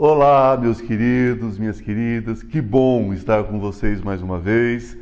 [0.00, 4.96] Olá, meus queridos, minhas queridas, que bom estar com vocês mais uma vez.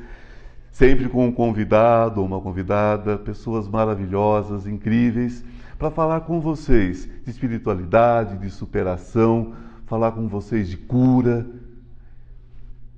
[0.73, 5.45] Sempre com um convidado ou uma convidada, pessoas maravilhosas, incríveis,
[5.79, 9.53] para falar com vocês de espiritualidade, de superação,
[9.85, 11.47] falar com vocês de cura.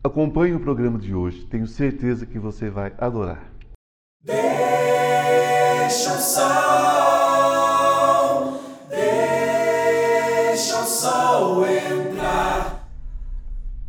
[0.05, 3.43] Acompanhe o programa de hoje, tenho certeza que você vai adorar.
[4.23, 6.98] Deixa o sol,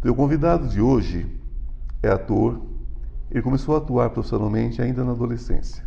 [0.01, 1.29] O convidado de hoje
[2.01, 2.61] é ator.
[3.29, 5.85] Ele começou a atuar profissionalmente ainda na adolescência.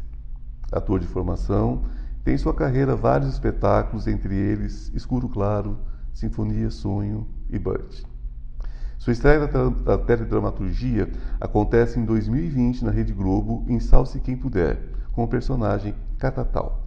[0.70, 1.86] Ator de formação,
[2.22, 5.78] tem em sua carreira vários espetáculos, entre eles Escuro Claro,
[6.12, 8.02] Sinfonia, Sonho e Burt.
[8.98, 11.10] Sua estreia da teledramaturgia
[11.40, 14.78] acontece em 2020 na Rede Globo, em Salse Quem Puder,
[15.12, 16.86] com o personagem Catatal.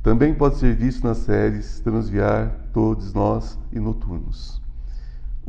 [0.00, 4.60] Também pode ser visto nas séries Transviar, Todos Nós e Noturnos.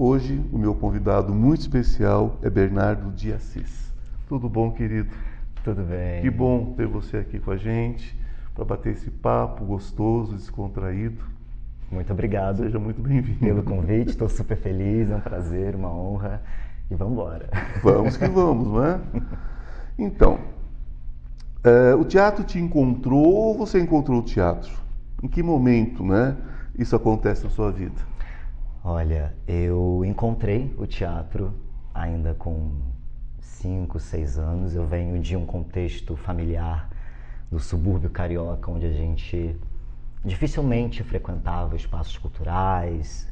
[0.03, 3.93] Hoje, o meu convidado muito especial é Bernardo de Assis.
[4.27, 5.11] Tudo bom, querido?
[5.63, 6.23] Tudo bem.
[6.23, 8.19] Que bom ter você aqui com a gente
[8.55, 11.23] para bater esse papo gostoso, descontraído.
[11.91, 12.63] Muito obrigado.
[12.63, 13.41] Seja muito bem-vindo.
[13.41, 16.41] Pelo convite, estou super feliz, é um prazer, uma honra.
[16.89, 17.47] E vamos embora.
[17.83, 18.99] Vamos que vamos, não é?
[19.99, 20.39] Então,
[21.63, 24.73] é, o teatro te encontrou ou você encontrou o teatro?
[25.21, 26.35] Em que momento, né,
[26.75, 28.09] isso acontece na sua vida?
[28.83, 31.53] Olha, eu encontrei o teatro
[31.93, 32.71] ainda com
[33.39, 34.73] 5, 6 anos.
[34.73, 36.89] Eu venho de um contexto familiar
[37.51, 39.55] do subúrbio carioca, onde a gente
[40.25, 43.31] dificilmente frequentava espaços culturais.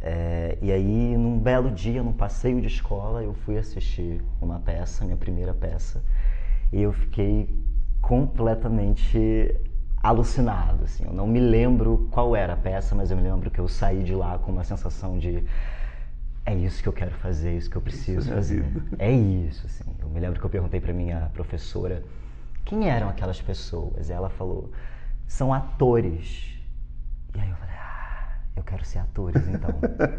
[0.00, 5.04] É, e aí, num belo dia, num passeio de escola, eu fui assistir uma peça,
[5.04, 6.02] minha primeira peça,
[6.72, 7.54] e eu fiquei
[8.00, 9.54] completamente
[10.08, 10.84] alucinado.
[10.84, 11.04] Assim.
[11.04, 14.02] Eu não me lembro qual era a peça, mas eu me lembro que eu saí
[14.02, 15.44] de lá com uma sensação de
[16.44, 18.64] é isso que eu quero fazer, é isso que eu preciso isso é fazer.
[18.98, 19.84] É isso, assim.
[20.00, 22.04] Eu me lembro que eu perguntei para minha professora
[22.64, 24.08] quem eram aquelas pessoas.
[24.08, 24.70] E ela falou,
[25.26, 26.56] são atores.
[27.34, 29.70] E aí eu falei, ah, eu quero ser atores, então.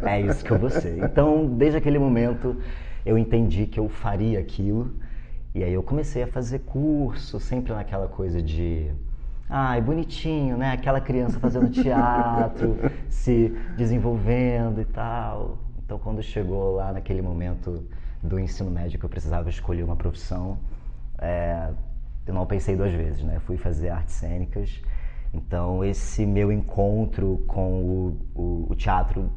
[0.06, 0.98] é isso que eu vou ser.
[1.02, 2.60] Então, desde aquele momento,
[3.06, 4.94] eu entendi que eu faria aquilo.
[5.54, 8.92] E aí eu comecei a fazer curso, sempre naquela coisa de
[9.48, 10.72] ai, bonitinho, né?
[10.72, 12.76] Aquela criança fazendo teatro,
[13.08, 15.58] se desenvolvendo e tal.
[15.84, 17.84] Então, quando chegou lá naquele momento
[18.22, 20.58] do ensino médio que eu precisava escolher uma profissão,
[21.18, 21.70] é,
[22.26, 23.38] eu não pensei duas vezes, né?
[23.40, 24.82] Fui fazer artes cênicas.
[25.32, 29.30] Então, esse meu encontro com o, o, o teatro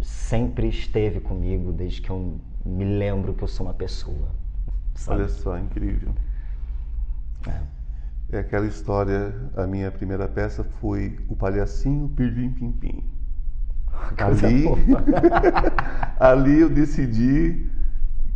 [0.00, 4.28] sempre esteve comigo desde que eu me lembro que eu sou uma pessoa.
[4.94, 5.20] Sabe?
[5.20, 6.12] Olha só, incrível.
[7.46, 7.77] É.
[8.30, 8.38] é.
[8.38, 13.04] aquela história, a minha primeira peça foi O Palhacinho Pirlim Pim Pim.
[14.16, 14.64] Ali,
[16.20, 17.68] ali eu decidi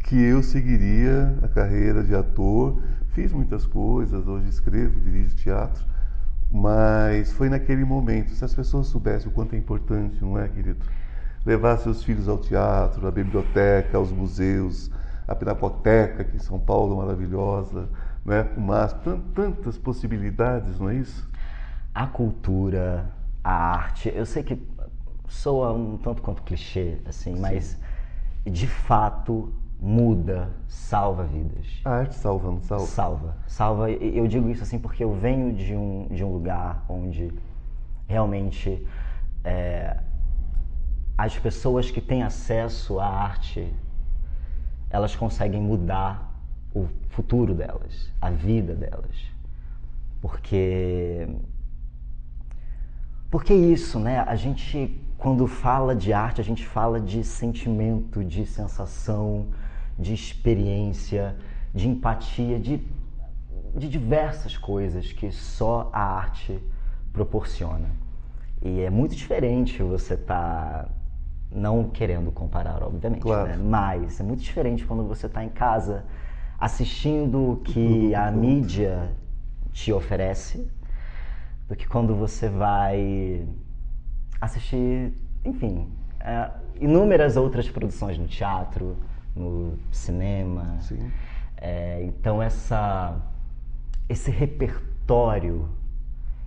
[0.04, 2.82] que eu seguiria a carreira de ator.
[3.14, 5.84] Fiz muitas coisas, hoje escrevo, dirijo teatro,
[6.50, 8.31] mas foi naquele momento.
[8.31, 10.84] Se as pessoas soubessem o quanto é importante, não é, querido?
[11.47, 14.91] Levar seus filhos ao teatro, à biblioteca, aos museus,
[15.26, 17.88] a Pinacoteca, aqui em São Paulo, maravilhosa,
[18.25, 18.49] né?
[18.56, 21.28] o MASP, tantas possibilidades, não é isso?
[21.94, 23.10] A cultura,
[23.43, 24.60] a arte, eu sei que
[25.28, 27.41] soa um tanto quanto clichê, assim, Sim.
[27.41, 27.78] mas
[28.44, 31.66] de fato muda, salva vidas.
[31.84, 32.87] A arte salva, não salva?
[32.87, 33.37] Salva.
[33.47, 33.91] Salva.
[33.91, 37.32] Eu digo isso assim porque eu venho de um, de um lugar onde
[38.06, 38.87] realmente
[39.43, 39.97] é,
[41.19, 43.72] as pessoas que têm acesso à arte
[44.88, 46.31] elas conseguem mudar
[46.75, 49.16] o futuro delas, a vida delas.
[50.21, 51.28] Porque
[53.31, 54.21] porque isso, né?
[54.21, 59.47] A gente quando fala de arte, a gente fala de sentimento, de sensação,
[59.97, 61.37] de experiência,
[61.72, 62.84] de empatia, de,
[63.72, 66.59] de diversas coisas que só a arte
[67.12, 67.88] proporciona.
[68.61, 70.88] E é muito diferente você estar, tá,
[71.53, 73.49] não querendo comparar, obviamente, claro.
[73.49, 73.56] né?
[73.56, 76.05] mas é muito diferente quando você está em casa
[76.62, 79.11] assistindo o que a mídia
[79.73, 80.64] te oferece
[81.69, 83.44] do que quando você vai
[84.41, 85.12] assistir,
[85.44, 85.88] enfim,
[86.20, 88.97] é, inúmeras outras produções no teatro,
[89.35, 90.79] no cinema.
[91.56, 93.20] É, então essa,
[94.08, 95.69] esse repertório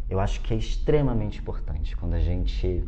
[0.09, 2.87] eu acho que é extremamente importante quando a gente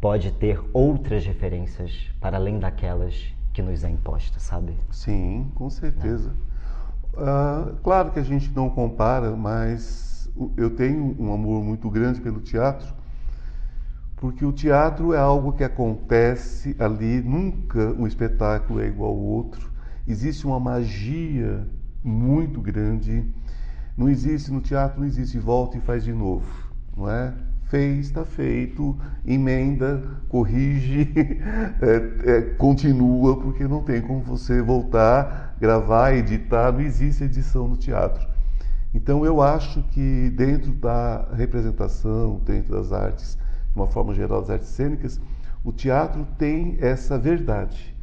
[0.00, 4.76] pode ter outras referências para além daquelas que nos é imposta, sabe?
[4.90, 6.34] Sim, com certeza.
[6.48, 6.52] É.
[7.14, 12.40] Uh, claro que a gente não compara, mas eu tenho um amor muito grande pelo
[12.40, 12.94] teatro
[14.16, 19.70] Porque o teatro é algo que acontece ali, nunca um espetáculo é igual ao outro.
[20.06, 21.68] Existe uma magia
[22.02, 23.24] muito grande.
[23.96, 26.46] Não existe no teatro, não existe volta e faz de novo,
[26.96, 27.34] não é?
[27.72, 31.10] Fez, está feito, emenda, corrige,
[31.80, 37.78] é, é, continua, porque não tem como você voltar, gravar, editar, não existe edição no
[37.78, 38.28] teatro.
[38.92, 43.38] Então eu acho que dentro da representação, dentro das artes,
[43.72, 45.18] de uma forma geral das artes cênicas,
[45.64, 47.96] o teatro tem essa verdade.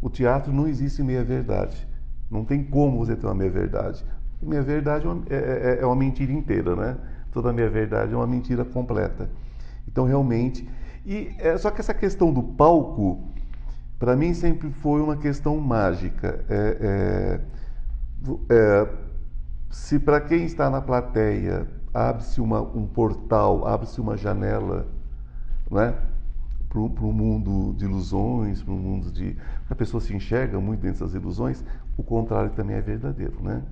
[0.00, 1.84] O teatro não existe meia verdade.
[2.30, 4.04] Não tem como você ter uma meia verdade.
[4.40, 6.96] Meia verdade é é, é, é uma mentira inteira, né?
[7.36, 9.28] Toda meia verdade é uma mentira completa.
[9.86, 10.66] Então realmente,
[11.04, 13.28] e é, só que essa questão do palco,
[13.98, 16.42] para mim sempre foi uma questão mágica.
[16.48, 17.40] É, é,
[18.48, 18.88] é
[19.68, 24.86] se para quem está na plateia abre-se um portal, abre-se uma janela,
[25.70, 25.94] não é?
[26.70, 29.36] Para um mundo de ilusões, para um mundo de.
[29.68, 31.62] A pessoa se enxerga muito dentro dessas ilusões,
[31.98, 33.62] o contrário também é verdadeiro, né?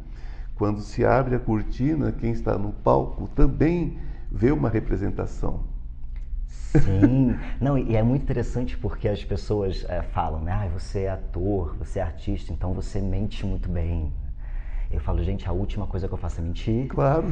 [0.54, 3.98] Quando se abre a cortina, quem está no palco também
[4.30, 5.64] vê uma representação.
[6.46, 10.52] Sim, não, e é muito interessante porque as pessoas é, falam, né?
[10.52, 14.12] Ah, você é ator, você é artista, então você mente muito bem.
[14.90, 16.86] Eu falo, gente, a última coisa que eu faço é mentir.
[16.86, 17.26] Claro.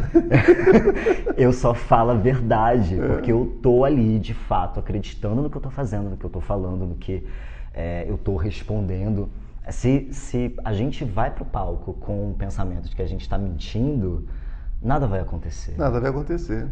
[1.37, 3.07] eu só falo a verdade, é.
[3.07, 6.31] porque eu tô ali, de fato, acreditando no que eu tô fazendo, no que eu
[6.31, 7.25] tô falando, no que
[7.73, 9.29] é, eu tô respondendo.
[9.71, 13.39] Se, se a gente vai pro palco com o pensamento de que a gente está
[13.39, 14.27] mentindo,
[14.83, 15.77] nada vai acontecer.
[15.79, 16.69] Nada vai acontecer.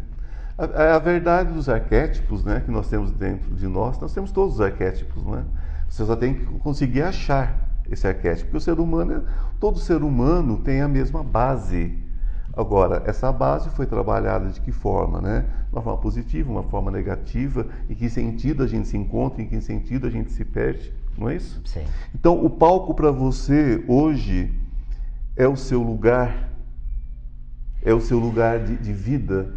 [0.57, 4.55] A, a, verdade dos arquétipos né, que nós temos dentro de nós, nós temos todos
[4.55, 5.45] os arquétipos, né?
[5.87, 8.45] Você só tem que conseguir achar esse arquétipo.
[8.45, 9.23] Porque o ser humano,
[9.59, 11.97] todo ser humano tem a mesma base.
[12.55, 15.45] Agora, essa base foi trabalhada de que forma, né?
[15.71, 19.59] Uma forma positiva, uma forma negativa, em que sentido a gente se encontra, em que
[19.61, 21.61] sentido a gente se perde, não é isso?
[21.65, 21.85] Sim.
[22.13, 24.53] Então, o palco para você hoje
[25.35, 26.49] é o seu lugar,
[27.83, 29.53] é o seu lugar de, de vida.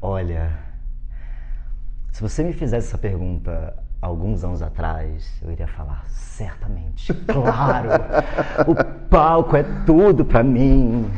[0.00, 0.58] Olha,
[2.10, 7.88] se você me fizesse essa pergunta alguns anos atrás, eu iria falar certamente, claro,
[8.66, 8.74] o
[9.08, 11.10] palco é tudo para mim.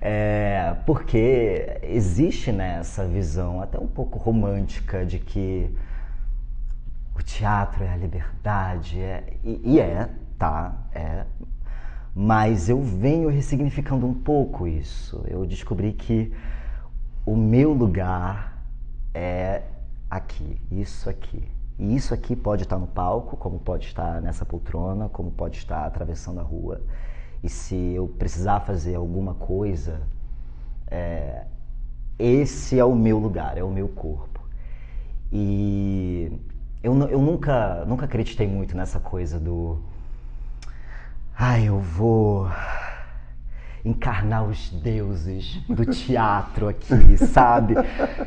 [0.00, 5.74] é, porque existe nessa né, visão até um pouco romântica de que
[7.18, 11.24] o teatro é a liberdade, é, e, e é, tá, é.
[12.14, 15.22] Mas eu venho ressignificando um pouco isso.
[15.26, 16.32] Eu descobri que
[17.24, 18.62] o meu lugar
[19.14, 19.62] é
[20.10, 21.42] aqui, isso aqui.
[21.78, 25.84] E isso aqui pode estar no palco, como pode estar nessa poltrona, como pode estar
[25.84, 26.80] atravessando a rua.
[27.42, 30.00] E se eu precisar fazer alguma coisa,
[30.86, 31.44] é,
[32.18, 34.40] esse é o meu lugar, é o meu corpo.
[35.30, 36.32] E
[36.82, 39.78] eu, eu nunca, nunca acreditei muito nessa coisa do.
[41.38, 42.48] Ai, eu vou
[43.84, 47.74] encarnar os deuses do teatro aqui, sabe?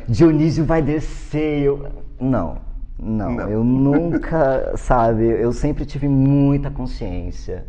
[0.08, 1.62] Dionísio vai descer.
[1.62, 2.04] Eu...
[2.18, 2.58] Não,
[2.98, 7.66] não, não, eu nunca, sabe, eu sempre tive muita consciência.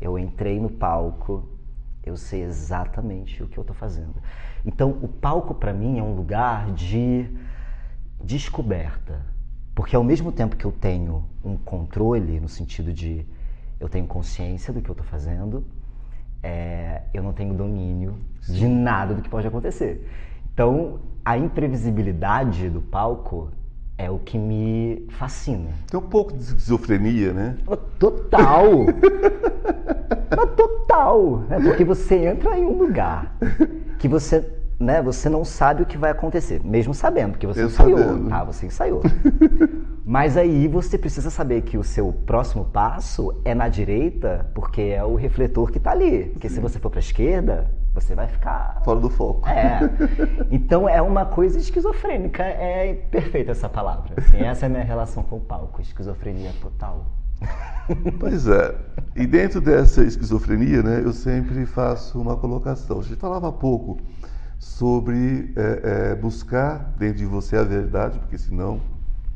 [0.00, 1.48] Eu entrei no palco,
[2.04, 4.14] eu sei exatamente o que eu estou fazendo.
[4.64, 7.26] Então, o palco para mim é um lugar de
[8.22, 9.20] descoberta.
[9.76, 13.26] Porque ao mesmo tempo que eu tenho um controle, no sentido de
[13.78, 15.62] eu tenho consciência do que eu estou fazendo,
[16.42, 18.16] é, eu não tenho domínio
[18.48, 20.10] de nada do que pode acontecer.
[20.50, 23.50] Então, a imprevisibilidade do palco
[23.98, 25.68] é o que me fascina.
[25.90, 27.58] Tem um pouco de esquizofrenia, né?
[27.98, 28.86] Total!
[30.56, 31.44] total!
[31.50, 33.36] É porque você entra em um lugar
[33.98, 34.40] que você,
[34.78, 38.28] né, você não sabe o que vai acontecer, mesmo sabendo, porque você Eu ensaiou, sabendo.
[38.28, 38.44] tá?
[38.44, 39.02] Você ensaiou.
[40.04, 45.02] Mas aí você precisa saber que o seu próximo passo é na direita, porque é
[45.02, 46.26] o refletor que está ali.
[46.26, 46.56] Porque Sim.
[46.56, 49.48] se você for para a esquerda, você vai ficar fora do foco.
[49.48, 49.80] É.
[50.50, 52.42] Então é uma coisa esquizofrênica.
[52.44, 54.14] É perfeita essa palavra.
[54.16, 57.06] Assim, essa é a minha relação com o palco, esquizofrenia total.
[58.18, 58.74] Pois é.
[59.14, 62.98] E dentro dessa esquizofrenia, né, eu sempre faço uma colocação.
[62.98, 63.98] A gente falava há pouco
[64.58, 68.80] sobre é, é, buscar dentro de você a verdade, porque senão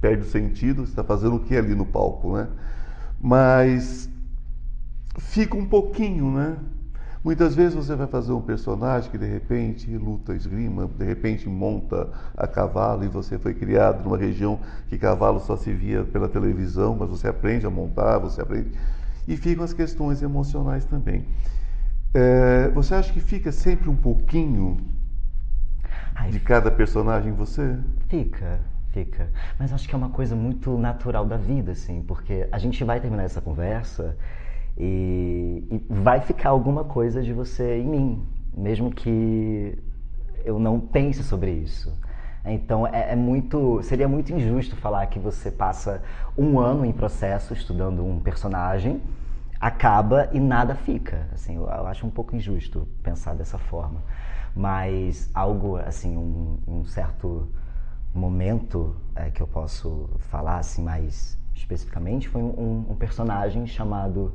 [0.01, 2.49] perde o sentido, você está fazendo o que ali no palco, né?
[3.21, 4.09] Mas
[5.19, 6.57] fica um pouquinho, né?
[7.23, 12.09] Muitas vezes você vai fazer um personagem que de repente luta esgrima, de repente monta
[12.35, 14.59] a cavalo e você foi criado numa região
[14.89, 18.71] que cavalo só se via pela televisão, mas você aprende a montar, você aprende.
[19.29, 21.27] E ficam as questões emocionais também.
[22.15, 24.79] É, você acha que fica sempre um pouquinho
[26.21, 27.79] Ai, de cada personagem em você?
[28.09, 28.61] Fica,
[28.93, 29.29] Fica.
[29.59, 33.01] Mas acho que é uma coisa muito natural da vida, assim, porque a gente vai
[33.01, 34.17] terminar essa conversa
[34.77, 39.79] e, e vai ficar alguma coisa de você em mim, mesmo que
[40.45, 41.97] eu não pense sobre isso.
[42.45, 46.03] Então é, é, muito, seria muito injusto falar que você passa
[46.37, 49.01] um ano em processo estudando um personagem,
[49.61, 51.29] acaba e nada fica.
[51.33, 54.03] Assim, eu, eu acho um pouco injusto pensar dessa forma.
[54.55, 57.49] Mas algo assim, um, um certo
[58.15, 64.35] momento é, que eu posso falar assim mais especificamente foi um, um personagem chamado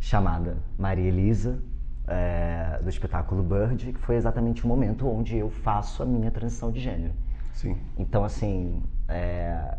[0.00, 1.62] chamada Maria Elisa
[2.08, 6.70] é, do espetáculo Bird, que foi exatamente o momento onde eu faço a minha transição
[6.70, 7.12] de gênero.
[7.52, 7.76] Sim.
[7.96, 9.76] Então assim é,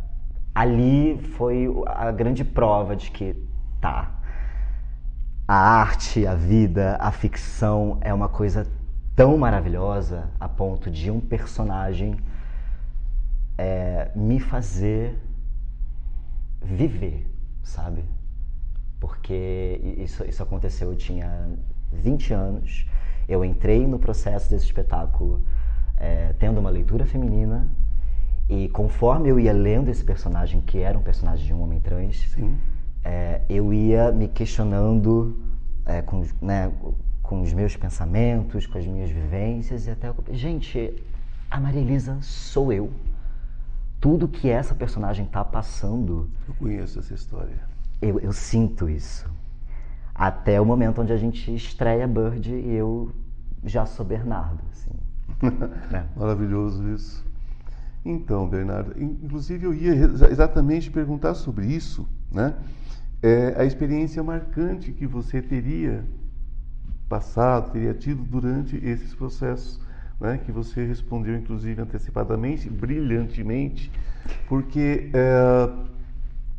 [0.55, 3.35] ali foi a grande prova de que
[3.81, 4.13] tá
[5.47, 8.67] a arte, a vida, a ficção é uma coisa
[9.17, 12.15] tão maravilhosa a ponto de um personagem
[13.57, 15.17] é, me fazer
[16.61, 17.25] viver,
[17.63, 18.05] sabe?
[18.99, 21.49] Porque isso, isso aconteceu, eu tinha
[21.91, 22.87] 20 anos,
[23.27, 25.43] eu entrei no processo desse espetáculo
[25.97, 27.67] é, tendo uma leitura feminina
[28.47, 32.37] e conforme eu ia lendo esse personagem, que era um personagem de um homem trans,
[33.03, 35.35] é, eu ia me questionando
[35.87, 36.71] é, com, né,
[37.27, 40.11] com os meus pensamentos, com as minhas vivências e até...
[40.31, 40.93] Gente,
[41.51, 42.91] a Maria Elisa sou eu
[43.99, 46.29] tudo que essa personagem está passando.
[46.47, 47.59] Eu conheço essa história.
[48.01, 49.29] Eu, eu, sinto isso.
[50.13, 53.11] Até o momento onde a gente estreia Bird e eu
[53.63, 54.61] já sou Bernardo.
[54.71, 54.91] Assim.
[55.95, 56.03] é.
[56.15, 57.25] Maravilhoso isso.
[58.05, 59.93] Então, Bernardo, inclusive eu ia
[60.29, 62.55] exatamente perguntar sobre isso, né?
[63.21, 66.05] É, a experiência marcante que você teria
[67.07, 69.79] passado, teria tido durante esses processos
[70.19, 73.91] né, que você respondeu, inclusive, antecipadamente, brilhantemente,
[74.47, 75.69] porque é,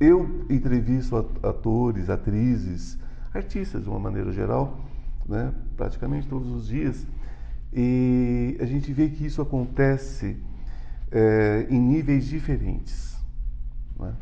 [0.01, 2.99] eu entrevisto atores, atrizes,
[3.35, 4.79] artistas de uma maneira geral,
[5.29, 7.07] né, praticamente todos os dias,
[7.73, 10.37] e a gente vê que isso acontece
[11.11, 13.19] é, em níveis diferentes.
[13.99, 14.15] Né?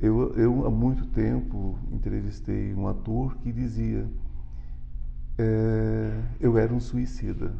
[0.00, 4.06] Eu, eu, há muito tempo, entrevistei um ator que dizia:
[5.40, 7.52] é, eu era um suicida.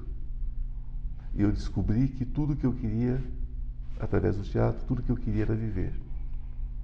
[1.34, 3.22] E eu descobri que tudo que eu queria,
[3.98, 5.92] através do teatro, tudo que eu queria era viver.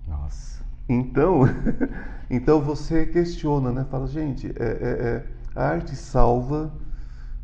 [0.09, 0.65] Nossa.
[0.89, 1.41] Então,
[2.31, 3.85] então você questiona, né?
[3.91, 6.73] Fala, gente, é, é, é, a arte salva.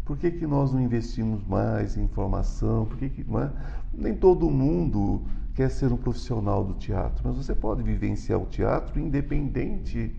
[0.04, 2.87] Por que, que nós não investimos mais em formação?
[2.87, 3.50] Por que, que é?
[3.92, 5.23] Nem todo mundo
[5.54, 10.16] quer ser um profissional do teatro, mas você pode vivenciar o teatro independente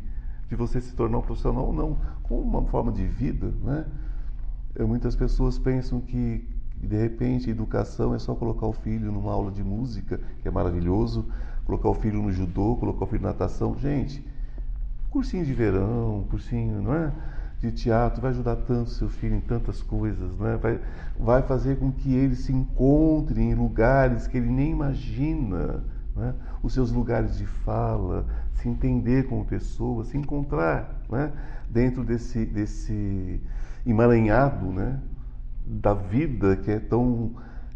[0.48, 3.86] de você se tornar um profissional ou não, com uma forma de vida, né?
[4.80, 6.48] Muitas pessoas pensam que
[6.84, 11.26] de repente, educação é só colocar o filho numa aula de música, que é maravilhoso,
[11.66, 13.78] colocar o filho no judô, colocar o filho na natação.
[13.78, 14.24] Gente,
[15.10, 17.12] cursinho de verão, cursinho, não é?
[17.62, 20.58] De teatro vai ajudar tanto seu filho em tantas coisas, não é?
[20.58, 20.80] Vai,
[21.18, 25.82] vai fazer com que ele se encontre em lugares que ele nem imagina,
[26.18, 26.34] é?
[26.62, 31.32] os seus lugares de fala, se entender como pessoa, se encontrar é?
[31.70, 33.42] dentro desse, desse
[33.86, 35.00] emaranhado, né?
[35.66, 37.32] da vida que é tão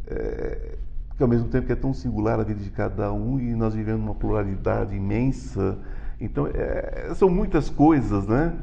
[0.07, 0.77] é,
[1.15, 3.73] que ao mesmo tempo que é tão singular a vida de cada um e nós
[3.73, 5.77] vivemos uma pluralidade imensa
[6.19, 8.53] então é, são muitas coisas né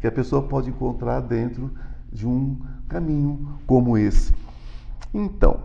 [0.00, 1.70] que a pessoa pode encontrar dentro
[2.12, 4.34] de um caminho como esse
[5.14, 5.60] então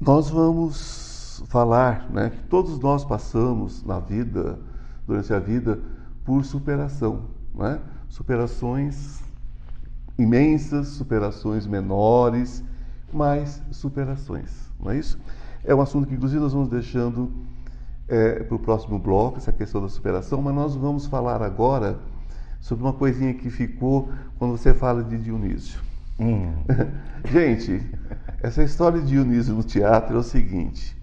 [0.00, 1.09] nós vamos
[1.46, 4.58] falar né que todos nós passamos na vida
[5.06, 5.78] durante a vida
[6.24, 9.22] por superação né superações
[10.20, 12.62] imensas, superações menores,
[13.12, 15.18] mas superações, não é isso?
[15.64, 17.32] É um assunto que, inclusive, nós vamos deixando
[18.06, 21.98] é, para o próximo bloco, essa questão da superação, mas nós vamos falar agora
[22.60, 25.80] sobre uma coisinha que ficou quando você fala de Dionísio.
[26.18, 26.52] Hum.
[27.24, 27.82] Gente,
[28.42, 30.96] essa história de Dionísio no teatro é o seguinte: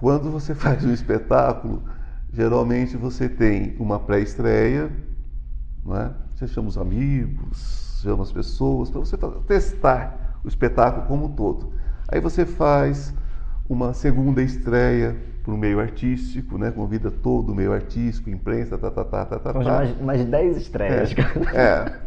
[0.00, 1.82] quando você faz um espetáculo,
[2.32, 4.90] geralmente você tem uma pré-estreia,
[5.88, 6.10] é?
[6.34, 9.16] você chama os amigos, chama as pessoas, para você
[9.46, 11.72] testar o espetáculo como um todo.
[12.08, 13.14] Aí você faz
[13.68, 16.70] uma segunda estreia para o meio artístico, né?
[16.70, 19.52] Convida todo o meio artístico, imprensa, tá, tá, tá, tá, tá.
[19.52, 19.60] tá.
[19.60, 21.14] Mais, mais 10 estreias.
[21.54, 22.00] É, é.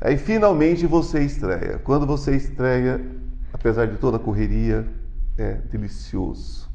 [0.00, 1.78] Aí finalmente você estreia.
[1.82, 3.00] Quando você estreia,
[3.52, 4.86] apesar de toda a correria,
[5.38, 6.65] é delicioso.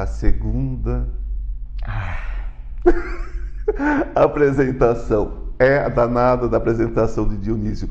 [0.00, 1.10] A segunda
[1.84, 2.16] ah.
[4.16, 7.86] apresentação é a danada da apresentação de Dionísio.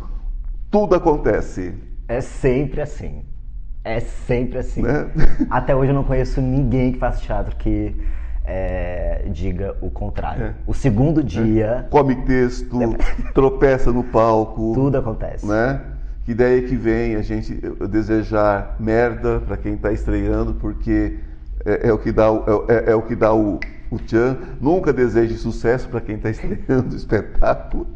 [0.72, 1.72] Tudo acontece.
[2.08, 3.24] É sempre assim.
[3.84, 4.82] É sempre assim.
[4.82, 5.08] Né?
[5.52, 7.96] Até hoje eu não conheço ninguém que faça teatro que
[8.44, 10.46] é, diga o contrário.
[10.46, 10.54] É.
[10.66, 12.76] O segundo dia, Come texto,
[13.36, 14.74] tropeça no palco.
[14.74, 15.46] tudo acontece.
[15.46, 15.80] né?
[16.26, 17.54] Que ideia que vem a gente
[17.88, 21.29] desejar merda para quem está estreando, porque
[21.66, 23.60] é, é o que dá, o- é, é o, que dá o,
[23.92, 24.38] o tchan.
[24.62, 27.88] Nunca deseje sucesso para quem está estreando o espetáculo.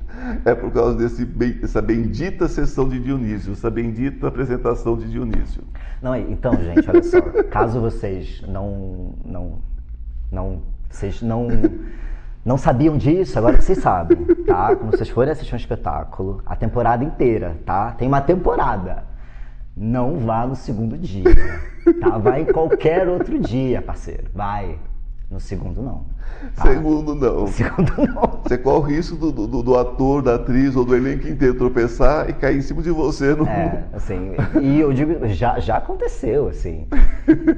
[0.46, 5.64] É por causa desse, dessa bendita sessão de Dionísio, essa bendita apresentação de Dionísio.
[6.02, 7.20] Não, então, gente, olha só.
[7.50, 9.60] Caso vocês não, não,
[10.32, 11.48] não, vocês não,
[12.46, 14.76] não sabiam disso, agora vocês sabem, tá?
[14.76, 17.92] Quando vocês forem assistir um espetáculo, a temporada inteira, tá?
[17.92, 19.04] Tem uma temporada.
[19.76, 21.24] Não vá no segundo dia,
[22.00, 22.18] tá?
[22.18, 24.26] Vai em qualquer outro dia, parceiro.
[24.34, 24.78] Vai.
[25.32, 26.06] No segundo não.
[26.56, 26.62] tá?
[26.62, 27.48] Segundo, não.
[27.50, 28.42] Segundo não.
[28.44, 32.30] Você corre o risco do, do, do ator, da atriz ou do elenco inteiro tropeçar
[32.30, 33.34] e cair em cima de você.
[33.34, 33.48] No...
[33.48, 36.86] É, assim, e eu digo, já, já aconteceu, assim.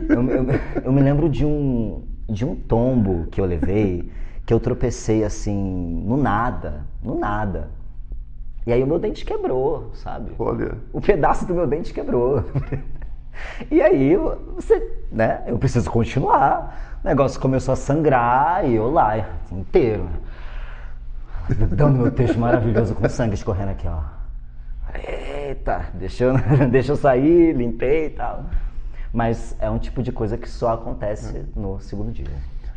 [0.07, 0.45] Eu, eu-
[0.86, 4.10] eu me lembro de um, de um tombo que eu levei,
[4.45, 7.72] que eu tropecei assim, no nada, no nada.
[8.65, 10.31] E aí o meu dente quebrou, sabe?
[10.39, 12.43] Olha, O pedaço do meu dente quebrou.
[13.69, 14.15] E aí,
[14.55, 17.00] você, né, eu preciso continuar.
[17.03, 19.13] O negócio começou a sangrar e eu lá,
[19.51, 20.07] inteiro.
[21.69, 24.00] Dando meu texto maravilhoso com sangue escorrendo aqui, ó.
[24.93, 26.34] Eita, deixa eu,
[26.72, 28.45] deixa eu sair, limpei e tal.
[29.13, 32.25] Mas é um tipo de coisa que só acontece no segundo dia.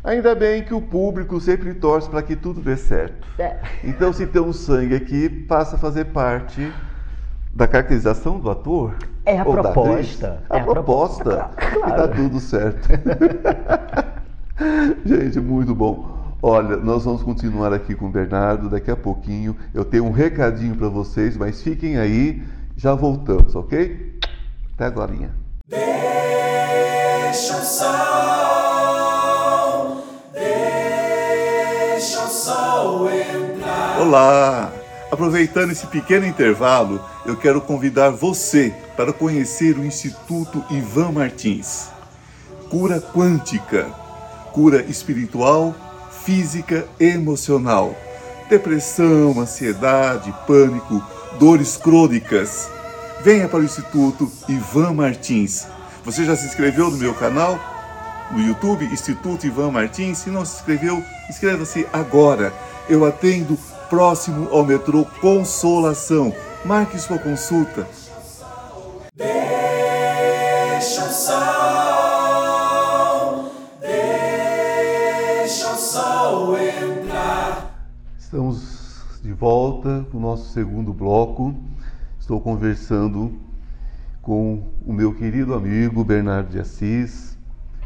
[0.03, 3.27] Ainda bem que o público sempre torce para que tudo dê certo.
[3.39, 3.57] É.
[3.83, 6.71] Então, se tem um sangue aqui, passa a fazer parte
[7.53, 8.95] da caracterização do ator.
[9.25, 10.41] É a ou da proposta.
[10.49, 11.23] É A a proposta.
[11.23, 11.77] proposta.
[11.77, 12.15] E tá Claro.
[12.15, 12.87] tudo certo.
[15.05, 16.17] Gente, muito bom.
[16.41, 19.55] Olha, nós vamos continuar aqui com o Bernardo daqui a pouquinho.
[19.73, 22.41] Eu tenho um recadinho para vocês, mas fiquem aí,
[22.77, 24.17] já voltamos, ok?
[24.73, 25.11] Até agora.
[25.67, 28.48] Deixa o sol,
[33.99, 34.71] Olá!
[35.11, 41.89] Aproveitando esse pequeno intervalo, eu quero convidar você para conhecer o Instituto Ivan Martins.
[42.69, 43.83] Cura quântica,
[44.53, 45.75] cura espiritual,
[46.23, 47.93] física e emocional.
[48.49, 51.03] Depressão, ansiedade, pânico,
[51.37, 52.71] dores crônicas.
[53.21, 55.67] Venha para o Instituto Ivan Martins.
[56.05, 57.59] Você já se inscreveu no meu canal?
[58.31, 60.19] no YouTube, Instituto Ivan Martins.
[60.19, 62.53] Se não se inscreveu, inscreva-se agora.
[62.87, 63.57] Eu atendo
[63.89, 66.33] próximo ao metrô Consolação.
[66.63, 67.87] Marque sua consulta.
[69.15, 71.39] Deixa o sol,
[73.81, 77.87] deixa o sol entrar.
[78.17, 81.55] Estamos de volta para o nosso segundo bloco.
[82.19, 83.39] Estou conversando
[84.21, 87.35] com o meu querido amigo Bernardo de Assis,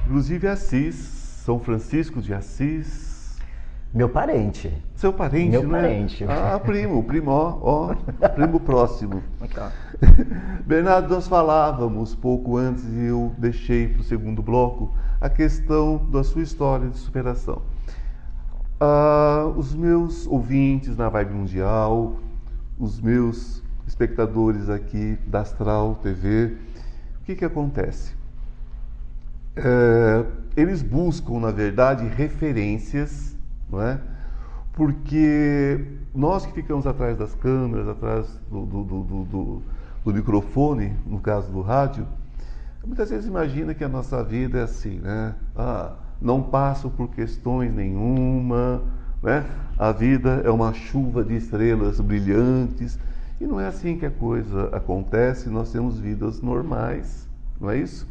[0.05, 0.95] inclusive Assis,
[1.45, 3.12] São Francisco de Assis.
[3.93, 4.75] Meu parente.
[4.95, 5.81] Seu parente, Meu né?
[5.81, 6.25] parente.
[6.27, 7.95] Ah, primo, primo, ó, ó,
[8.29, 9.21] primo próximo.
[9.39, 9.69] Aqui, ó.
[10.65, 16.23] Bernardo, nós falávamos pouco antes e eu deixei para o segundo bloco a questão da
[16.23, 17.61] sua história de superação.
[18.79, 22.15] Ah, os meus ouvintes na Vibe Mundial,
[22.79, 26.57] os meus espectadores aqui da Astral TV,
[27.21, 28.15] o que, que acontece?
[29.55, 30.25] É,
[30.57, 33.32] eles buscam, na verdade, referências,
[33.73, 33.99] não é?
[34.73, 39.63] Porque nós que ficamos atrás das câmeras, atrás do, do, do, do-
[40.13, 42.07] microfone, no caso do rádio,
[42.85, 45.35] muitas vezes imagina que a nossa vida é assim, né?
[45.55, 48.81] Ah, não passo por questões nenhuma,
[49.21, 49.45] né?
[49.77, 52.99] A vida é uma chuva de estrelas brilhantes
[53.39, 55.49] e não é assim que a coisa acontece.
[55.49, 57.27] Nós temos vidas normais,
[57.59, 58.07] não é isso?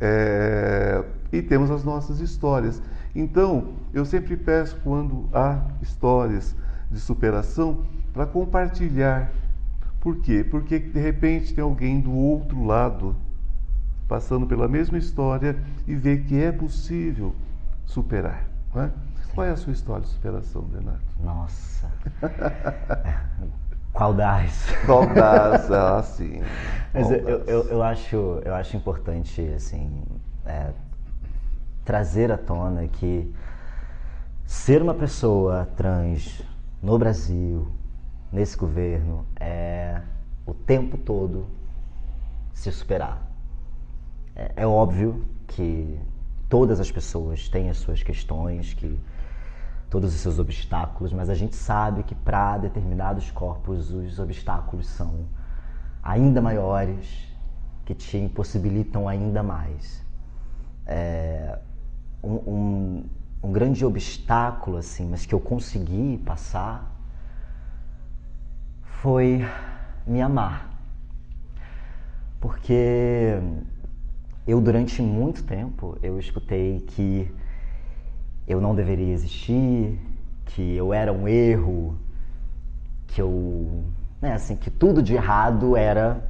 [0.00, 2.80] É, e temos as nossas histórias.
[3.18, 6.54] Então, eu sempre peço quando há histórias
[6.88, 9.32] de superação para compartilhar.
[10.00, 10.46] Por quê?
[10.48, 13.16] Porque de repente tem alguém do outro lado
[14.06, 17.34] passando pela mesma história e vê que é possível
[17.84, 18.44] superar.
[18.76, 18.88] É?
[19.34, 21.02] Qual é a sua história de superação, Bernardo?
[21.20, 21.90] Nossa.
[23.92, 24.64] Qual das?
[24.86, 25.68] Qual das?
[25.72, 26.40] Ah, sim.
[26.94, 30.04] Mas eu, eu, eu acho, eu acho importante, assim,
[30.46, 30.70] é,
[31.88, 33.34] trazer à tona que
[34.44, 36.42] ser uma pessoa trans
[36.82, 37.66] no Brasil,
[38.30, 40.02] nesse governo, é
[40.44, 41.46] o tempo todo
[42.52, 43.26] se superar.
[44.36, 45.98] É, é óbvio que
[46.46, 49.00] todas as pessoas têm as suas questões, que
[49.88, 55.24] todos os seus obstáculos, mas a gente sabe que para determinados corpos os obstáculos são
[56.02, 57.34] ainda maiores
[57.86, 60.06] que te impossibilitam ainda mais.
[60.84, 61.58] É,
[62.22, 63.04] um,
[63.42, 66.94] um, grande obstáculo, assim, mas que eu consegui passar
[69.00, 69.44] foi
[70.06, 70.68] me amar.
[72.40, 73.38] Porque
[74.46, 77.30] eu durante muito tempo eu escutei que
[78.46, 79.98] eu não deveria existir,
[80.46, 81.98] que eu era um erro,
[83.06, 83.84] que eu,
[84.20, 86.22] né, assim, que tudo de errado era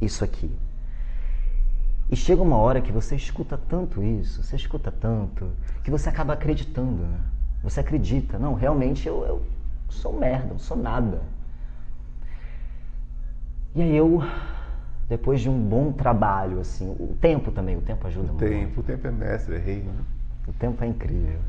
[0.00, 0.50] isso aqui.
[2.10, 5.50] E chega uma hora que você escuta tanto isso, você escuta tanto,
[5.84, 7.20] que você acaba acreditando, né?
[7.62, 9.42] Você acredita, não, realmente eu, eu
[9.90, 11.20] sou merda, não sou nada.
[13.74, 14.22] E aí eu,
[15.08, 18.48] depois de um bom trabalho, assim, o tempo também, o tempo ajuda o muito.
[18.48, 19.92] Tempo, o tempo é mestre, é rei, né?
[20.46, 21.40] O tempo é incrível.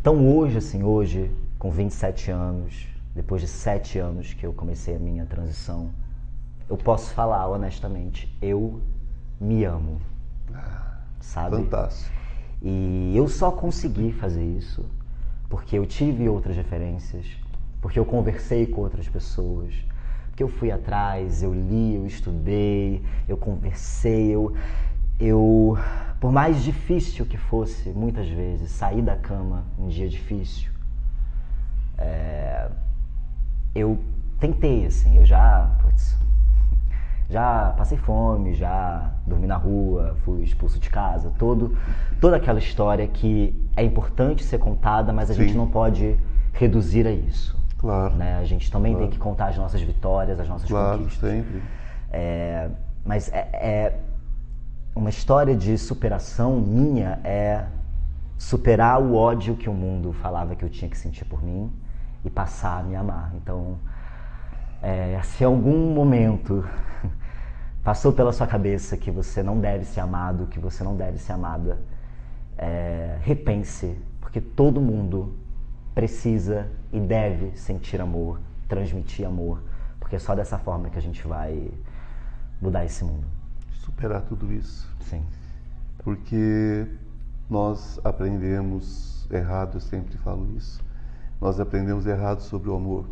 [0.00, 4.98] Então hoje, assim, hoje, com 27 anos, depois de 7 anos que eu comecei a
[4.98, 5.90] minha transição,
[6.68, 8.80] eu posso falar honestamente, eu
[9.40, 10.00] me amo.
[11.20, 11.56] sabe?
[11.56, 12.10] Fantástico.
[12.62, 14.84] E eu só consegui fazer isso
[15.48, 17.26] porque eu tive outras referências,
[17.80, 19.74] porque eu conversei com outras pessoas,
[20.26, 24.54] porque eu fui atrás, eu li, eu estudei, eu conversei, eu,
[25.18, 25.76] eu
[26.20, 30.70] por mais difícil que fosse, muitas vezes, sair da cama um dia difícil,
[31.96, 32.70] é,
[33.74, 33.98] eu
[34.38, 36.16] tentei, assim, eu já, putz,
[37.30, 41.76] já passei fome, já dormi na rua, fui expulso de casa, todo,
[42.20, 45.42] toda aquela história que é importante ser contada, mas a Sim.
[45.44, 46.18] gente não pode
[46.52, 47.56] reduzir a isso.
[47.78, 48.14] Claro.
[48.16, 48.36] Né?
[48.38, 49.06] A gente também Claro.
[49.06, 51.30] tem que contar as nossas vitórias, as nossas Claro, conquistas.
[51.30, 51.62] sempre.
[52.12, 52.68] É,
[53.04, 53.98] mas é, é
[54.94, 57.64] uma história de superação minha é
[58.36, 61.72] superar o ódio que o mundo falava que eu tinha que sentir por mim
[62.24, 63.30] e passar a me amar.
[63.36, 63.76] Então,
[64.82, 66.64] é, se algum momento
[67.82, 71.32] passou pela sua cabeça que você não deve ser amado, que você não deve ser
[71.32, 71.78] amada,
[72.56, 75.34] é, repense, porque todo mundo
[75.94, 79.62] precisa e deve sentir amor, transmitir amor,
[79.98, 81.70] porque é só dessa forma que a gente vai
[82.60, 83.24] mudar esse mundo.
[83.72, 84.88] Superar tudo isso.
[85.00, 85.24] Sim.
[85.98, 86.86] Porque
[87.48, 90.82] nós aprendemos errado, eu sempre falo isso.
[91.40, 93.06] Nós aprendemos errado sobre o amor.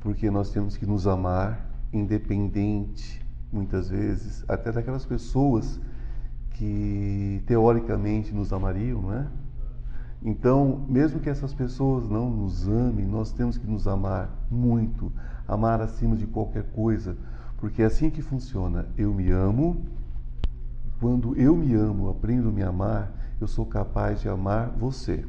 [0.00, 3.20] Porque nós temos que nos amar independente,
[3.52, 5.80] muitas vezes, até daquelas pessoas
[6.50, 9.26] que teoricamente nos amariam, não é?
[10.22, 15.12] Então, mesmo que essas pessoas não nos amem, nós temos que nos amar muito,
[15.46, 17.16] amar acima de qualquer coisa,
[17.58, 18.86] porque é assim que funciona.
[18.96, 19.86] Eu me amo,
[21.00, 25.24] quando eu me amo, aprendo a me amar, eu sou capaz de amar você.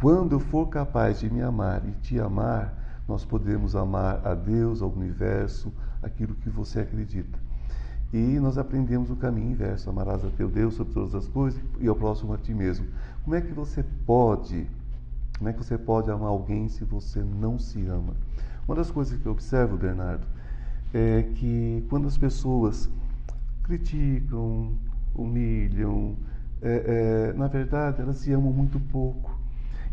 [0.00, 4.80] Quando eu for capaz de me amar e te amar, nós podemos amar a Deus,
[4.80, 7.38] ao universo, aquilo que você acredita.
[8.12, 11.88] E nós aprendemos o caminho inverso: amarás a teu Deus sobre todas as coisas e
[11.88, 12.86] ao próximo a ti mesmo.
[13.24, 14.66] Como é que você pode,
[15.38, 18.14] como é que você pode amar alguém se você não se ama?
[18.66, 20.26] Uma das coisas que eu observo, Bernardo,
[20.92, 22.88] é que quando as pessoas
[23.62, 24.72] criticam,
[25.14, 26.16] humilham,
[26.60, 29.31] é, é, na verdade elas se amam muito pouco.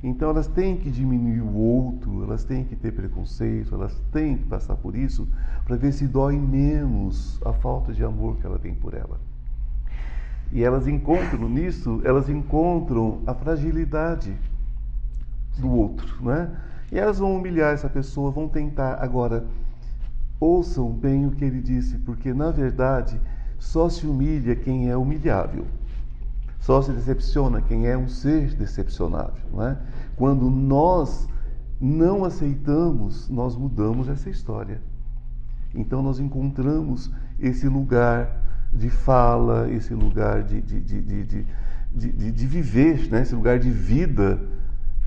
[0.01, 4.45] Então elas têm que diminuir o outro, elas têm que ter preconceito, elas têm que
[4.45, 5.27] passar por isso
[5.65, 9.19] para ver se dói menos a falta de amor que ela tem por ela.
[10.51, 14.35] E elas encontram nisso, elas encontram a fragilidade
[15.57, 16.49] do outro, né?
[16.91, 18.95] E elas vão humilhar essa pessoa, vão tentar.
[19.03, 19.45] Agora,
[20.39, 23.19] ouçam bem o que ele disse, porque na verdade
[23.59, 25.65] só se humilha quem é humilhável.
[26.59, 29.77] Só se decepciona quem é um ser decepcionável, não é?
[30.19, 31.29] Quando nós
[31.79, 34.81] não aceitamos, nós mudamos essa história.
[35.73, 41.23] Então nós encontramos esse lugar de fala, esse lugar de, de, de,
[41.95, 43.21] de, de, viver, né?
[43.21, 44.41] esse lugar de vida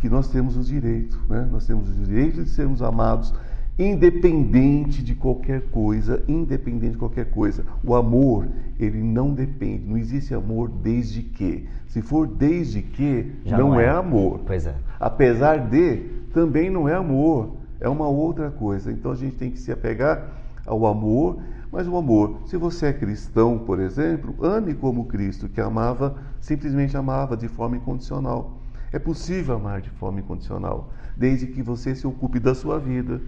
[0.01, 1.19] que nós temos os direitos.
[1.29, 1.47] Né?
[1.53, 3.35] Nós temos o direito de sermos amados,
[3.79, 7.65] independente de qualquer coisa, independente de qualquer coisa.
[7.83, 8.47] O amor,
[8.79, 11.67] ele não depende, não existe amor desde que.
[11.87, 13.85] Se for desde que, Já não, não é.
[13.85, 13.91] é.
[13.91, 14.41] amor.
[14.47, 14.75] Pois é.
[15.01, 15.97] Apesar de,
[16.33, 18.91] também não é amor, é uma outra coisa.
[18.93, 20.29] Então a gente tem que se apegar
[20.67, 21.39] ao amor,
[21.71, 26.97] mas o amor, se você é cristão, por exemplo, ame como Cristo, que amava, simplesmente
[26.97, 28.59] amava de forma incondicional.
[28.93, 33.23] É possível amar de forma incondicional, desde que você se ocupe da sua vida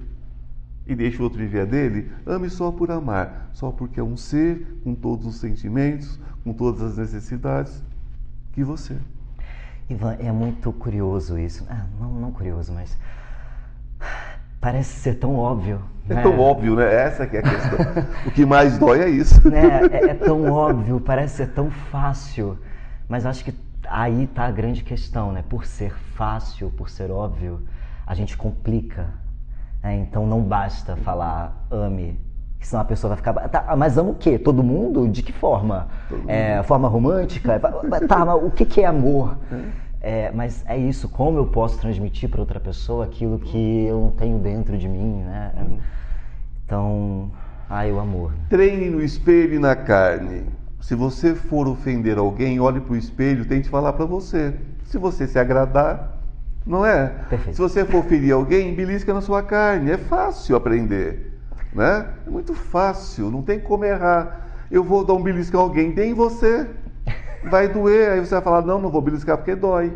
[0.86, 2.10] e deixe o outro viver a dele.
[2.26, 6.82] Ame só por amar, só porque é um ser com todos os sentimentos, com todas
[6.82, 7.82] as necessidades
[8.52, 8.96] que você.
[9.88, 11.66] Ivan, é muito curioso isso.
[11.68, 12.96] Ah, não, não curioso, mas
[14.64, 15.78] Parece ser tão óbvio.
[16.08, 16.22] É né?
[16.22, 16.90] tão óbvio, né?
[16.90, 17.78] Essa que é a questão.
[18.26, 19.46] o que mais dói é isso.
[19.46, 19.82] né?
[19.92, 22.58] É, é tão óbvio, parece ser tão fácil.
[23.06, 23.54] Mas acho que
[23.86, 25.44] aí está a grande questão, né?
[25.46, 27.60] Por ser fácil, por ser óbvio,
[28.06, 29.08] a gente complica.
[29.84, 29.96] Né?
[29.96, 32.18] Então não basta falar ame,
[32.58, 33.34] senão a pessoa vai ficar.
[33.50, 34.38] Tá, mas ama o quê?
[34.38, 35.06] Todo mundo?
[35.06, 35.88] De que forma?
[36.26, 37.60] É, forma romântica?
[38.08, 39.36] Tá, mas o que, que é amor?
[40.00, 44.10] É, mas é isso, como eu posso transmitir para outra pessoa aquilo que eu não
[44.10, 45.52] tenho dentro de mim, né?
[46.64, 47.30] Então,
[47.68, 48.32] ai, o amor.
[48.48, 50.44] Treine no espelho e na carne.
[50.80, 54.54] Se você for ofender alguém, olhe para o espelho, tente falar para você.
[54.84, 56.13] Se você se agradar,
[56.66, 57.08] não é?
[57.28, 57.56] Perfeito.
[57.56, 59.90] Se você for ferir alguém, belisca na sua carne.
[59.90, 61.32] É fácil aprender,
[61.72, 62.06] né?
[62.26, 64.66] É muito fácil, não tem como errar.
[64.70, 66.68] Eu vou dar um belisco a alguém, dê em você.
[67.50, 69.92] Vai doer, aí você vai falar, não, não vou beliscar porque dói.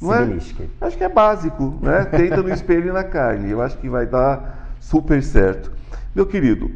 [0.00, 0.24] Não Se é?
[0.24, 0.70] belisque.
[0.80, 2.04] Acho que é básico, né?
[2.06, 3.50] Tenta no espelho e na carne.
[3.50, 5.70] Eu acho que vai dar super certo.
[6.14, 6.70] Meu querido,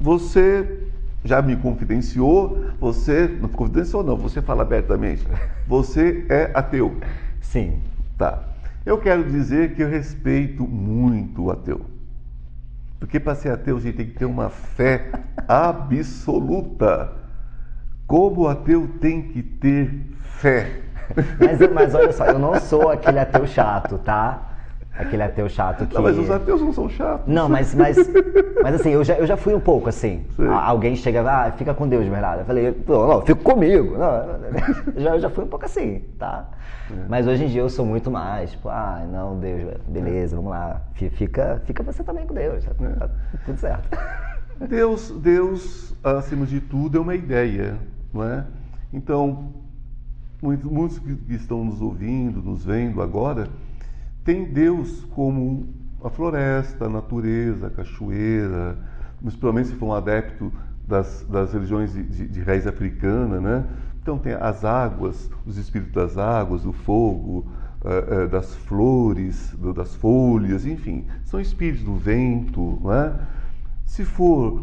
[0.00, 0.84] você
[1.28, 5.22] já me confidenciou, você não confidenciou não, você fala abertamente.
[5.66, 6.96] Você é ateu.
[7.42, 7.82] Sim.
[8.16, 8.42] Tá.
[8.86, 11.82] Eu quero dizer que eu respeito muito o ateu.
[12.98, 15.10] Porque para ser ateu a gente tem que ter uma fé
[15.46, 17.12] absoluta.
[18.06, 19.94] Como o ateu tem que ter
[20.40, 20.80] fé.
[21.38, 24.47] Mas, mas olha só, eu não sou aquele ateu chato, tá?
[24.98, 25.94] Aquele ateu chato que.
[25.94, 27.32] Não, mas os ateus não são chatos.
[27.32, 27.96] Não, mas, mas,
[28.62, 30.24] mas assim, eu já, eu já fui um pouco assim.
[30.34, 30.46] Sei.
[30.46, 32.40] A- Alguém chega, ah, fica com Deus, Bernardo.
[32.40, 33.96] Eu falei, não, não, fica comigo.
[33.96, 34.14] Não,
[34.94, 36.48] eu já, eu já fui um pouco assim, tá?
[37.08, 40.80] Mas hoje em dia eu sou muito mais, tipo, ah, não, Deus, beleza, vamos lá.
[40.94, 43.10] Fi- Fica, fica você também com Deus, tá, tá
[43.44, 43.88] tudo certo.
[44.68, 47.76] Deus, Deus, acima de tudo, é uma ideia,
[48.12, 48.44] não é?
[48.92, 49.52] Então,
[50.42, 53.46] muitos, muitos que estão nos ouvindo, nos vendo agora,
[54.28, 55.68] têm Deus como
[56.04, 58.76] a floresta, a natureza, a cachoeira,
[59.22, 60.52] principalmente se for um adepto
[60.86, 63.64] das, das religiões de, de, de raiz africana, né?
[64.02, 67.46] Então tem as águas, os espíritos das águas, do fogo,
[67.82, 73.14] eh, eh, das flores, do- das folhas, enfim, são espíritos do vento, não é?
[73.86, 74.62] Se for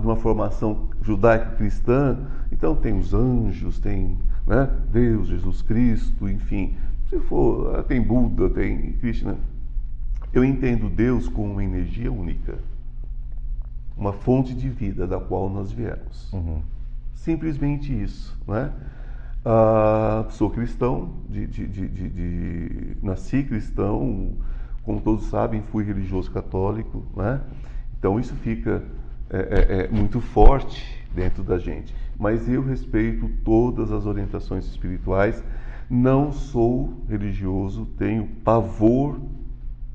[0.00, 2.16] de uma formação judaico-cristã,
[2.50, 6.74] então tem os anjos, tem né, Deus, Jesus Cristo, enfim.
[7.08, 9.36] Se for, ah, tem Buda, tem Krishna.
[10.32, 12.58] Eu entendo Deus como uma energia única,
[13.96, 16.30] uma fonte de vida da qual nós viemos.
[17.14, 18.72] Simplesmente isso, né?
[19.44, 24.32] Ah, sou cristão, de, de- de- de- de- nasci cristão,
[24.82, 27.40] como todos sabem, fui religioso católico, né?
[27.98, 28.82] Então isso fica
[29.30, 31.94] é, é, é, muito forte dentro da gente.
[32.18, 35.42] Mas eu respeito todas as orientações espirituais.
[35.88, 39.20] Não sou religioso, tenho pavor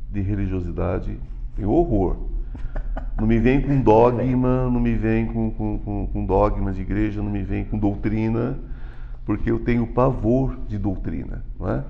[0.09, 1.17] de religiosidade,
[1.55, 2.15] tenho horror.
[3.17, 7.21] Não me vem com dogma, não me vem com, com, com, com dogma de igreja,
[7.21, 8.57] não me vem com doutrina,
[9.25, 11.43] porque eu tenho pavor de doutrina.
[11.59, 11.83] Não é?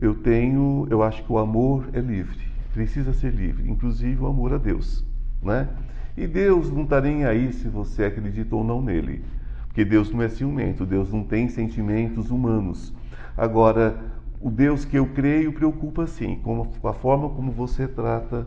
[0.00, 2.38] Eu tenho, eu acho que o amor é livre,
[2.72, 5.04] precisa ser livre, inclusive o amor a Deus.
[5.42, 5.68] Né?
[6.16, 9.22] E Deus não está nem aí se você acredita ou não nele,
[9.66, 12.92] porque Deus não é ciumento, Deus não tem sentimentos humanos.
[13.36, 13.98] Agora,
[14.40, 18.46] o Deus que eu creio preocupa sim com a- forma como você trata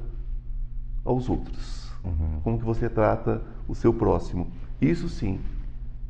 [1.04, 1.92] aos outros.
[2.44, 4.48] Como que você trata o seu próximo.
[4.80, 5.40] Isso sim,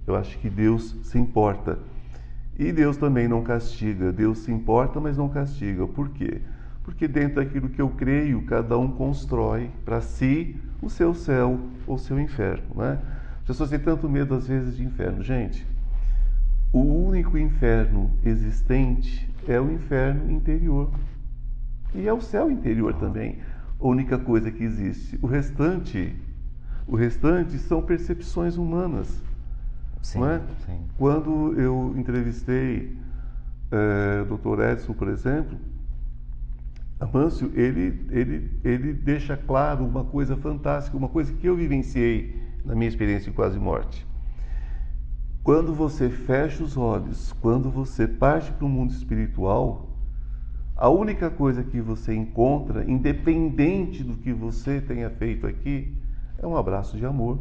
[0.05, 1.79] eu acho que Deus se importa.
[2.57, 4.11] E Deus também não castiga.
[4.11, 5.85] Deus se importa, mas não castiga.
[5.87, 6.41] Por quê?
[6.83, 11.95] Porque dentro daquilo que eu creio, cada um constrói para si o seu céu ou
[11.95, 12.75] o seu inferno.
[12.75, 12.99] Né?
[13.39, 15.21] As pessoas têm tanto medo às vezes de inferno.
[15.21, 15.65] Gente,
[16.75, 20.91] o único inferno existente é o inferno interior.
[21.93, 23.39] E é o céu interior também.
[23.79, 25.17] A única coisa que existe.
[25.21, 26.13] O restante,
[26.85, 29.23] o restante são percepções humanas.
[30.01, 30.41] Sim, não é?
[30.65, 30.77] sim.
[30.97, 32.97] Quando eu entrevistei
[33.71, 34.61] eh, o Dr.
[34.63, 35.57] Edson, por exemplo,
[36.99, 42.35] Amâncio, ele, ele, ele deixa claro uma coisa fantástica, uma coisa que eu vivenciei
[42.65, 44.05] na minha experiência de quase morte.
[45.45, 49.91] Quando você fecha os olhos, quando você parte para o mundo espiritual,
[50.75, 55.95] a única coisa que você encontra, independente do que você tenha feito aqui,
[56.39, 57.37] é um abraço de amor.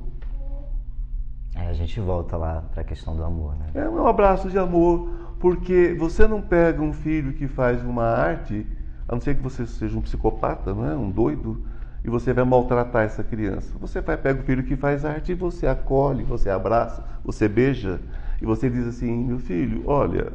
[1.54, 3.70] Aí a gente volta lá para a questão do amor, né?
[3.72, 5.08] É um abraço de amor,
[5.40, 8.66] porque você não pega um filho que faz uma arte,
[9.08, 10.94] a não ser que você seja um psicopata, não é?
[10.94, 11.64] um doido,
[12.04, 13.72] e você vai maltratar essa criança.
[13.80, 17.98] Você vai pega o filho que faz arte e você acolhe, você abraça, você beija,
[18.42, 20.32] e você diz assim: meu filho, olha,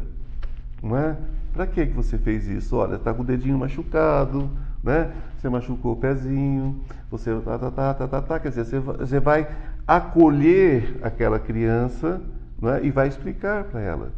[0.81, 1.15] não é?
[1.53, 2.75] Para que que você fez isso?
[2.75, 4.49] Olha, está com o dedinho machucado,
[4.83, 5.11] né?
[5.37, 8.39] Você machucou o pezinho, você tá, tá, tá, tá, tá, tá.
[8.39, 9.47] quer dizer, você você vai
[9.87, 12.21] acolher aquela criança
[12.61, 12.79] né?
[12.83, 14.11] e vai explicar para ela.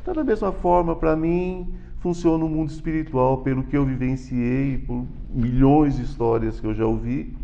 [0.00, 5.06] Então, da mesma forma, para mim, funciona o mundo espiritual, pelo que eu vivenciei, por
[5.32, 7.36] milhões de histórias que eu já ouvi,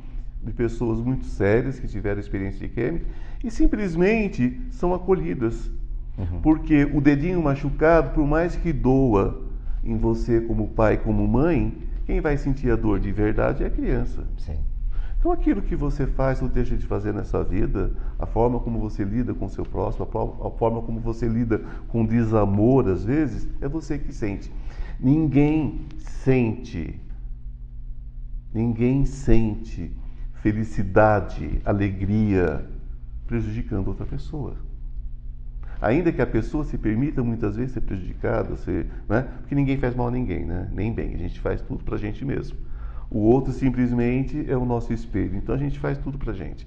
[0.43, 3.07] de pessoas muito sérias que tiveram experiência de química,
[3.45, 5.71] e simplesmente são acolhidas.
[6.19, 6.41] Uhum.
[6.41, 9.47] Porque o dedinho machucado, por mais que doa
[9.85, 13.71] em você como pai, como mãe, quem vai sentir a dor de verdade é a
[13.71, 14.25] criança.
[14.39, 14.57] Sim.
[15.27, 19.03] Então aquilo que você faz ou deixa de fazer nessa vida, a forma como você
[19.03, 21.59] lida com o seu próximo, a forma como você lida
[21.89, 24.53] com desamor às vezes, é você que sente.
[25.01, 27.01] Ninguém sente,
[28.55, 29.91] ninguém sente
[30.35, 32.65] felicidade, alegria
[33.27, 34.55] prejudicando outra pessoa.
[35.81, 39.23] Ainda que a pessoa se permita muitas vezes ser prejudicada, ser, né?
[39.41, 40.71] porque ninguém faz mal a ninguém, né?
[40.73, 42.57] nem bem, a gente faz tudo para a gente mesmo.
[43.11, 46.67] O outro simplesmente é o nosso espelho, então a gente faz tudo para a gente.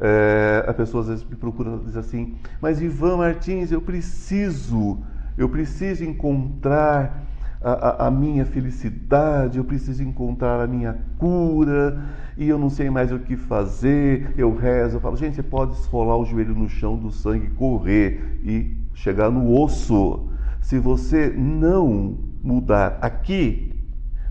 [0.00, 4.98] É, a pessoa às vezes me procura diz assim, mas Ivan Martins, eu preciso,
[5.36, 7.24] eu preciso encontrar
[7.60, 7.72] a,
[8.04, 12.02] a- a minha felicidade, eu preciso encontrar a minha cura
[12.36, 14.34] e eu não sei mais o que fazer.
[14.36, 18.40] Eu rezo, eu falo, gente, você pode esfolar o joelho no chão do sangue, correr
[18.42, 20.28] e chegar no osso.
[20.60, 23.71] Se você não mudar aqui,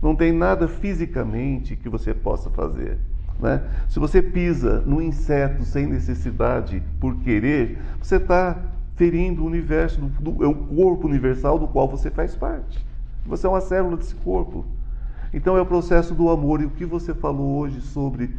[0.02, 2.98] não tem nada fisicamente que você possa fazer.
[3.40, 3.62] Né?
[3.90, 8.58] Se você pisa no inseto sem necessidade, por querer, você está
[8.96, 12.84] ferindo o universo, do, do- é o corpo universal do qual você faz parte.
[13.26, 14.66] Você é uma célula desse corpo.
[15.34, 16.62] Então é o processo do amor.
[16.62, 18.30] E o que você falou hoje sobre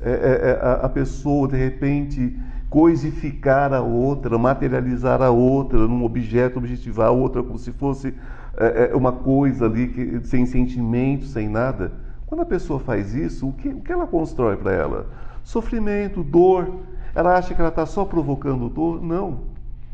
[0.00, 6.04] é, é, é, a, a pessoa, de repente, coisificar a outra, materializar a outra num
[6.04, 8.14] objeto, objetivar a outra como se fosse
[8.56, 11.92] é, é, uma coisa ali que, sem sentimento, sem nada.
[12.26, 15.06] Quando a pessoa faz isso, o que, o que ela constrói para ela?
[15.44, 16.80] Sofrimento, dor.
[17.14, 19.02] Ela acha que ela está só provocando dor?
[19.02, 19.40] Não.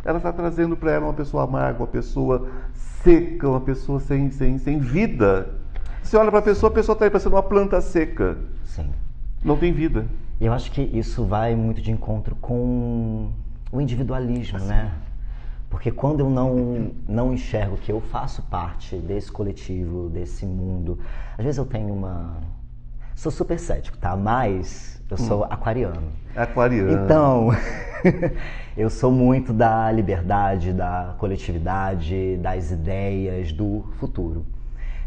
[0.05, 4.59] Ela está trazendo para ela uma pessoa amarga, uma pessoa seca, uma pessoa sem, sem,
[4.59, 5.51] sem vida.
[6.03, 8.37] Você olha para a pessoa, a pessoa está aí parecendo uma planta seca.
[8.65, 8.87] Sim.
[9.45, 10.07] Não tem vida.
[10.43, 13.31] E eu acho que isso vai muito de encontro com
[13.71, 14.91] o individualismo, né?
[15.71, 20.99] Porque quando eu não, não enxergo que eu faço parte desse coletivo, desse mundo,
[21.39, 22.41] às vezes eu tenho uma.
[23.15, 24.17] Sou super cético, tá?
[24.17, 26.11] Mas eu sou aquariano.
[26.35, 27.05] Aquariano.
[27.05, 27.51] Então,
[28.77, 34.45] eu sou muito da liberdade, da coletividade, das ideias, do futuro.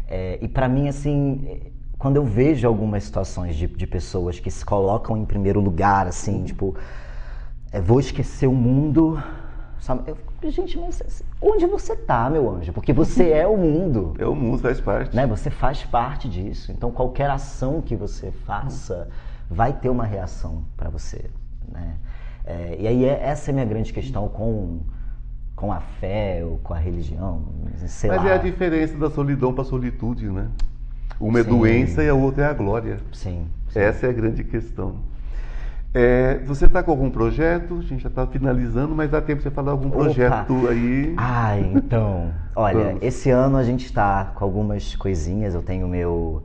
[0.08, 1.60] É, e para mim, assim,
[2.06, 6.44] quando eu vejo algumas situações de, de pessoas que se colocam em primeiro lugar, assim,
[6.44, 6.76] tipo,
[7.72, 9.20] é, vou esquecer o mundo.
[9.80, 10.08] Sabe?
[10.08, 12.72] Eu, fico, gente, mas onde você tá, meu anjo?
[12.72, 14.14] Porque você é o mundo.
[14.22, 15.16] É o mundo, faz parte.
[15.16, 15.26] Né?
[15.26, 16.70] Você faz parte disso.
[16.70, 19.08] Então, qualquer ação que você faça
[19.50, 21.28] vai ter uma reação para você.
[21.68, 21.96] Né?
[22.44, 24.78] É, e aí, é- essa é a minha grande questão com,
[25.56, 27.42] com a fé ou com a religião.
[27.88, 28.30] Sei Mas lá.
[28.30, 30.48] é a diferença da solidão para solitude, né?
[31.18, 31.50] Uma é Sim.
[31.50, 32.98] doença e a outra é a glória.
[33.12, 33.46] Sim.
[33.68, 33.78] sim.
[33.78, 34.96] Essa é a grande questão.
[35.94, 37.78] É, você está com algum projeto?
[37.78, 39.96] A gente já está finalizando, mas dá tempo de você falar algum Opa.
[39.96, 41.14] projeto aí.
[41.16, 42.34] Ai, então.
[42.54, 43.02] Olha, Vamos.
[43.02, 45.54] esse ano a gente está com algumas coisinhas.
[45.54, 46.42] Eu tenho meu,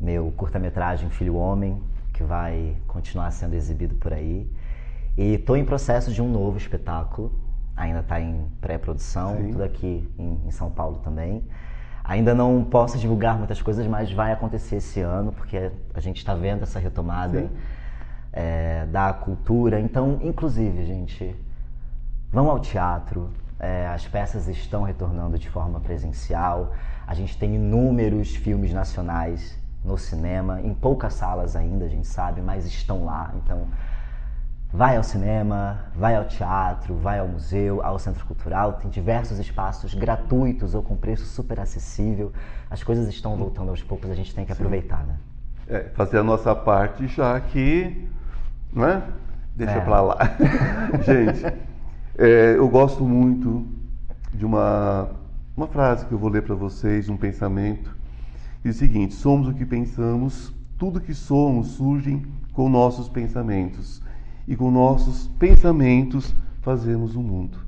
[0.00, 1.78] meu curta-metragem Filho Homem,
[2.14, 4.50] que vai continuar sendo exibido por aí.
[5.14, 7.32] E estou em processo de um novo espetáculo.
[7.76, 11.42] Ainda está em pré-produção, tudo aqui em, em São Paulo também.
[12.04, 16.34] Ainda não posso divulgar muitas coisas, mas vai acontecer esse ano, porque a gente está
[16.34, 17.50] vendo essa retomada
[18.30, 19.80] é, da cultura.
[19.80, 21.34] Então, inclusive, gente,
[22.30, 23.30] vão ao teatro.
[23.58, 26.72] é, as peças estão retornando de forma presencial.
[27.06, 32.40] A gente tem inúmeros filmes nacionais no cinema, em poucas salas ainda, a gente sabe,
[32.40, 33.32] mas estão lá.
[33.36, 33.66] Então,
[34.74, 38.72] vai ao cinema, vai ao teatro, vai ao museu, ao centro cultural.
[38.72, 42.32] Tem diversos espaços gratuitos ou com preço super acessível.
[42.68, 45.16] As coisas estão voltando aos poucos, a gente tem que aproveitar, né?
[45.68, 48.08] É, fazer a nossa parte já que,
[48.72, 49.04] né?
[49.54, 49.80] Deixa É.
[49.80, 50.18] pra lá.
[51.06, 51.46] Gente,
[52.18, 53.64] é, eu gosto muito
[54.32, 55.08] de uma,
[55.56, 57.96] uma frase que eu vou ler para vocês, um pensamento.
[58.64, 62.20] Diz o seguinte: somos o que pensamos, tudo que somos surge
[62.52, 64.02] com nossos pensamentos.
[64.46, 67.58] E com nossos pensamentos fazemos o mundo.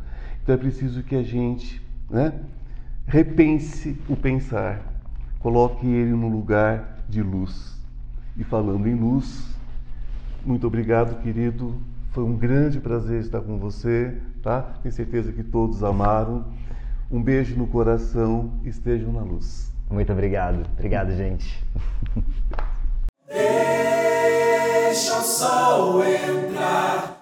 [0.43, 2.33] Então é preciso que a gente né,
[3.07, 4.83] repense o pensar,
[5.41, 7.77] coloque ele no lugar de luz.
[8.37, 9.55] E falando em luz,
[10.45, 11.75] muito obrigado, querido.
[12.13, 14.63] Foi um grande prazer estar com você, tá?
[14.83, 16.45] Tenho certeza que todos amaram.
[17.11, 19.73] Um beijo no coração, estejam na luz.
[19.91, 20.67] Muito obrigado.
[20.77, 21.65] Obrigado, gente.
[24.97, 27.16] Deixa o sol entrar.